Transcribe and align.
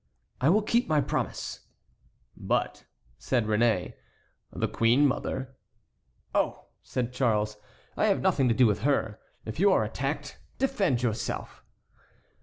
"I 0.41 0.49
will 0.49 0.63
keep 0.63 0.87
my 0.89 0.99
promise." 0.99 1.59
"But," 2.35 2.85
said 3.19 3.45
Réné, 3.45 3.93
"the 4.51 4.67
queen 4.67 5.05
mother?" 5.05 5.53
"Oh!" 6.33 6.65
said 6.81 7.13
Charles, 7.13 7.57
"I 7.95 8.07
have 8.07 8.19
nothing 8.19 8.47
to 8.49 8.55
do 8.55 8.65
with 8.65 8.79
her; 8.79 9.19
if 9.45 9.59
you 9.59 9.71
are 9.71 9.83
attacked 9.83 10.39
defend 10.57 11.03
yourself." 11.03 11.63